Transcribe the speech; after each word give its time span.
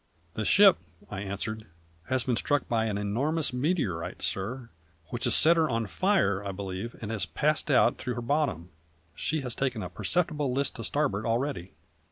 "The 0.33 0.45
ship," 0.45 0.79
I 1.11 1.19
answered, 1.21 1.67
"has 2.07 2.23
been 2.23 2.35
struck 2.35 2.67
by 2.67 2.85
an 2.85 2.97
enormous 2.97 3.53
meteorite, 3.53 4.23
sir, 4.23 4.71
which 5.09 5.25
has 5.25 5.35
set 5.35 5.57
her 5.57 5.69
on 5.69 5.85
fire, 5.85 6.43
I 6.43 6.51
believe, 6.51 6.95
and 7.03 7.11
has 7.11 7.27
passed 7.27 7.69
out 7.69 7.99
through 7.99 8.15
her 8.15 8.21
bottom. 8.23 8.71
She 9.13 9.41
has 9.41 9.53
taken 9.53 9.83
a 9.83 9.89
perceptible 9.91 10.51
list 10.51 10.77
to 10.77 10.83
starboard 10.83 11.27
already." 11.27 11.73